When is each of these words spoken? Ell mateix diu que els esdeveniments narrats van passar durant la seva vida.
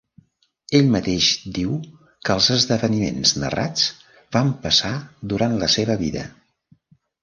Ell 0.79 0.87
mateix 0.95 1.27
diu 1.57 1.75
que 2.25 2.33
els 2.37 2.49
esdeveniments 2.57 3.37
narrats 3.45 3.87
van 4.39 4.53
passar 4.67 4.95
durant 5.35 5.59
la 5.65 5.75
seva 5.81 6.03
vida. 6.07 6.31